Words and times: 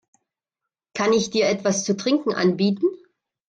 Kann 0.95 1.13
ich 1.13 1.29
dir 1.29 1.47
etwas 1.47 1.83
zu 1.85 1.95
trinken 1.95 2.33
anbieten? 2.33 2.87